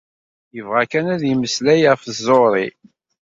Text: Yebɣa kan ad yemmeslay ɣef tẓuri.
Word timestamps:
Yebɣa 0.55 0.83
kan 0.91 1.05
ad 1.13 1.21
yemmeslay 1.25 1.81
ɣef 1.89 2.01
tẓuri. 2.07 2.67